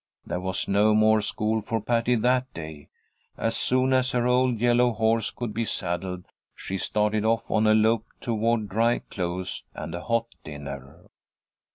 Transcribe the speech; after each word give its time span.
There 0.25 0.39
was 0.39 0.67
no 0.67 0.95
more 0.95 1.21
school 1.21 1.61
for 1.61 1.79
Patty 1.79 2.15
that 2.15 2.51
day. 2.55 2.89
As 3.37 3.55
soon 3.55 3.93
as 3.93 4.13
her 4.13 4.25
old 4.25 4.59
yellow 4.59 4.93
horse 4.93 5.29
could 5.29 5.53
be 5.53 5.63
saddled, 5.63 6.25
she 6.55 6.79
started 6.79 7.23
off 7.23 7.51
on 7.51 7.67
a 7.67 7.75
lope 7.75 8.07
toward 8.19 8.67
dry 8.67 8.97
clothes 8.97 9.63
and 9.75 9.93
a 9.93 10.01
hot 10.05 10.33
dinner. 10.43 11.03